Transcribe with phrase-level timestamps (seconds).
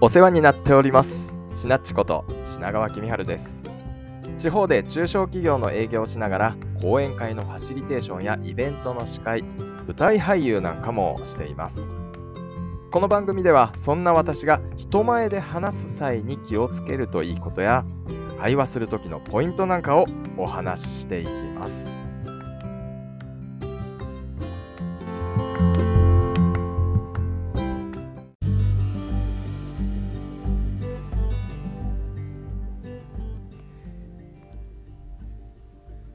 [0.00, 1.34] お世話になっております。
[1.52, 3.64] しなっちこと品川公春です。
[4.36, 11.90] 地方で中小企業の営業をしながら講演会のファシリテーションやイベントの司会舞台俳優なんかもしています。
[12.92, 17.84] この番組ではそんな私が人前で話す際に気をつけるといいことや
[18.38, 20.06] 会話する時のポイントなんかを
[20.36, 22.07] お話ししていきます。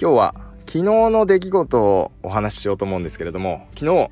[0.00, 0.34] 今日は
[0.66, 4.10] 昨日の出来事をお話ししようと思うんですけれども昨日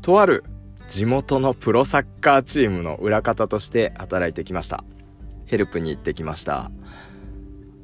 [0.00, 0.44] とある
[0.86, 4.84] 地元のプロサッカーチームの裏方として働いてきました。
[5.46, 6.70] ヘルプに行ってきました。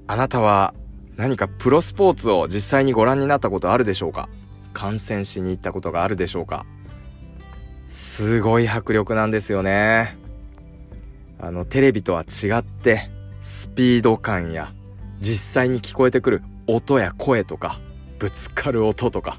[0.06, 0.74] あなたは
[1.16, 4.28] 何かプロスポーツを実際にご覧になったことあるでしょうか？
[4.72, 6.66] 観戦しに行ったことがあるでしょうか？
[7.88, 10.16] すごい迫力なんですよね。
[11.40, 13.10] あのテレビとは違って
[13.40, 14.72] スピード感や
[15.20, 17.78] 実際に聞こえてくる音や声とか
[18.18, 19.38] ぶつかる音とか。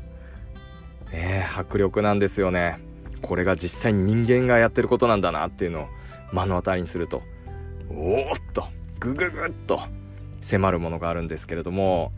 [1.11, 2.79] ね迫力なんですよね。
[3.21, 5.87] これが実際に人間がやってることなんだなっていうのを
[6.33, 7.21] 目の当たりにすると
[7.89, 8.65] おーっと
[8.99, 9.79] グググッと
[10.41, 12.11] 迫るものがあるんですけれども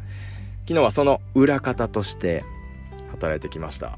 [0.61, 2.45] 昨日はその裏方として
[3.11, 3.97] 働いてきました。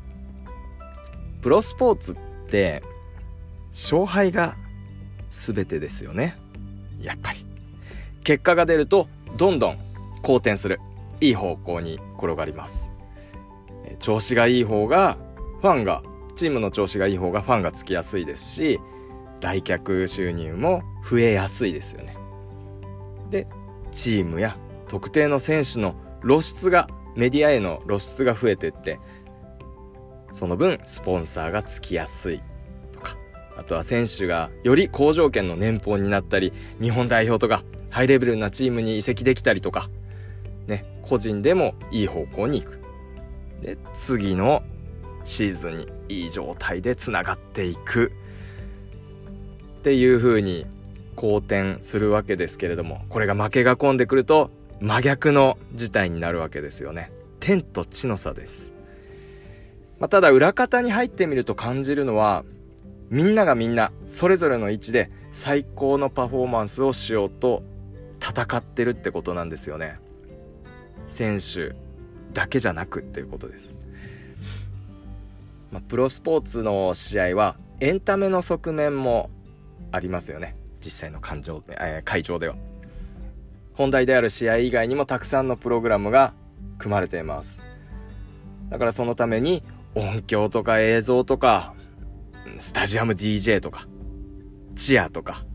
[1.41, 2.15] プロスポーツっ
[2.49, 2.81] て
[3.71, 4.55] 勝敗が
[5.29, 6.37] 全てですよね。
[6.99, 7.45] やっぱり。
[8.23, 9.77] 結果が出るとどんどん
[10.23, 10.79] 好転する。
[11.21, 12.91] いい方向に転がります。
[13.99, 15.17] 調子がいい方が
[15.61, 16.03] ファンが
[16.35, 18.79] チームの調子がいい方がファンがつきやすいですし
[19.41, 22.17] 来客収入も増えやすいですよね。
[23.29, 23.47] で
[23.91, 28.99] チームや特定の選手の露出がメディアへの露出が増えてって
[30.31, 32.41] その分スポンサーがつきやすい
[32.91, 33.15] とか
[33.57, 39.89] あとは選手がより好条件の年俸になったり日本代表とかハイレベルなチームに移籍できたりとか
[40.67, 42.79] ね個人でもいい方向に行く。
[43.61, 44.63] で次の
[45.23, 48.11] シーズンにいい状態でつながっていく。
[49.79, 50.65] っていう風に
[51.15, 54.49] 好転するわけですけれどもこれが負けが込んでくると
[54.79, 57.11] 真逆の事態になるわけですよね。
[57.39, 58.73] 天と地の差です、
[59.99, 62.43] まあ、ただ裏方に入ってみると感じるのは
[63.09, 67.61] みんながみんなそれぞれの位置で最高のパフォーマンスをしようと
[68.19, 69.99] 戦ってるってことなんですよね。
[71.07, 71.75] 選手
[72.33, 73.75] だけじゃなくっていうことです、
[75.71, 79.29] まあ、プロスポーツの試合はエンタメの側面も
[79.91, 80.55] ありますよね。
[80.83, 82.55] 実際の感情、えー、会場では。
[83.73, 86.33] 本題である試合以外にもたくさんのプログラムが
[86.77, 87.61] 組まれています。
[88.69, 89.63] だからそのために
[89.95, 91.73] 音響とか映像とか
[92.59, 93.87] スタジアム DJ とか
[94.75, 95.45] チアとか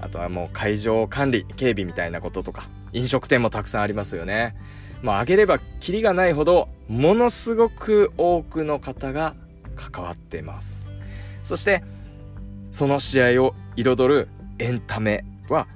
[0.00, 4.56] あとはもう会場管理警備みたいなこととか飲食店もたくさんありますよね。
[5.02, 9.34] まあ、あげればキリがないほどものすごく多くの方が
[9.76, 10.88] 関わってます。
[11.44, 11.84] そして
[12.70, 14.28] その試合を彩る
[14.58, 15.68] エンタメは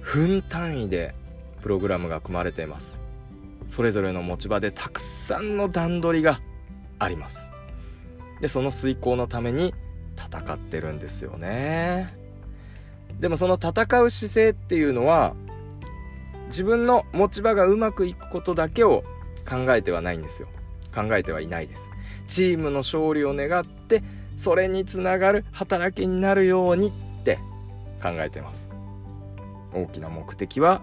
[0.00, 1.14] 分単位で
[1.60, 3.00] プログラムが組まれています。
[3.66, 6.40] それぞれの持ち場でたくさんの段取りが
[6.98, 7.50] あります。
[8.40, 9.74] でその遂行のために
[10.16, 12.17] 戦ってるんですよね。
[13.20, 15.34] でもその戦う姿勢っていうのは
[16.46, 19.04] 自分の持ち場がうまくいくことだけを
[19.48, 20.48] 考えてはないんですよ。
[20.94, 21.90] 考えてはいないです。
[22.26, 24.02] チームの勝利を願って
[24.36, 26.92] それにつながる働きになるようにっ
[27.24, 27.38] て
[28.02, 28.70] 考えてます。
[29.72, 30.82] 大きな目的は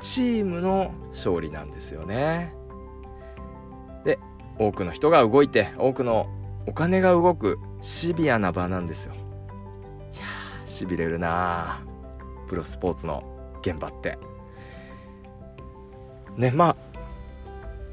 [0.00, 2.52] チームの勝利なんですよね。
[4.04, 4.18] で
[4.58, 6.28] 多くの人が動いて多くの
[6.66, 9.14] お金が動くシビアな場なんですよ。
[10.76, 11.80] しびれるな。
[12.48, 13.24] プロスポーツの
[13.62, 14.18] 現場って。
[16.36, 16.76] ねまあ、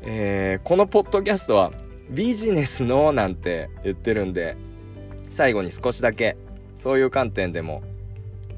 [0.02, 1.72] えー、このポッドキャストは
[2.10, 4.58] ビジネスのなんて言ってるんで
[5.32, 6.36] 最後に少しだけ
[6.78, 7.82] そういう観点でも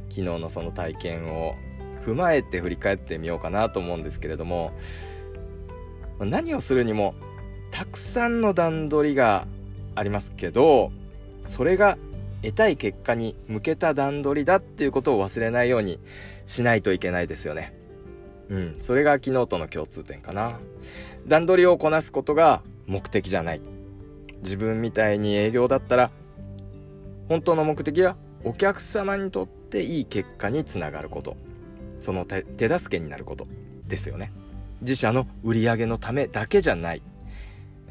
[0.09, 1.55] 昨日のその体験を
[2.01, 4.71] 踏まえて振り返ってみようかなと思うんですけれども
[6.19, 7.13] 何をするにも
[7.71, 9.45] たくさんの段取りが
[9.93, 10.91] ありますけど
[11.45, 11.97] それが
[12.45, 15.99] 得たい結果に向けた段取りだっていうことを忘れないように
[16.45, 17.73] しないといけないですよね。
[18.49, 20.59] うん、それが昨日との共通点かな。
[21.27, 23.61] 段取りをこなすことが目的じゃない。
[24.41, 26.11] 自分みたいに営業だったら、
[27.27, 31.35] 本当の目的はお客様にとっていい結果につながること。
[31.99, 32.43] その手
[32.77, 33.47] 助けになること
[33.87, 34.31] ですよね。
[34.81, 37.01] 自社の売り上げのためだけじゃない。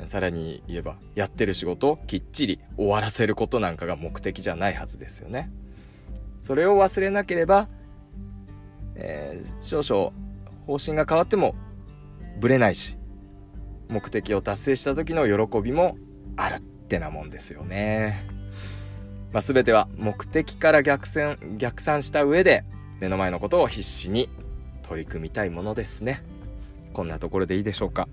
[0.06, 5.50] さらに言えば、やってる仕事をきっちり終わらせることなんかが目的じゃないはずですよね。
[6.44, 7.68] それを忘れなければ、
[8.96, 10.12] えー、少々
[10.66, 11.54] 方針が変わっても
[12.38, 12.98] ぶれないし
[13.88, 15.96] 目的を達成した時の喜びも
[16.36, 18.24] あるってなもんですよね。
[19.32, 22.64] まあ、全ては目的から逆算逆算した上で
[23.00, 24.28] 目の前のことを必死に
[24.82, 26.22] 取り組みたいものですね。
[26.92, 28.06] こんなところでいいでしょうか。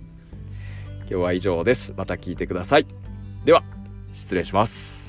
[1.02, 1.94] 今日は以上です。
[1.98, 2.86] また聞いてください。
[3.46, 3.64] では、
[4.14, 5.01] 失礼します。